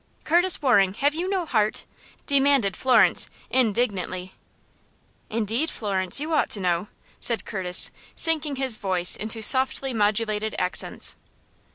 [0.23, 1.85] "Curtis Waring, have you no heart?"
[2.25, 4.33] demanded Florence, indignantly.
[5.29, 6.87] "Indeed, Florence, you ought to know,"
[7.19, 11.17] said Curtis, sinking his voice into softly modulated accents.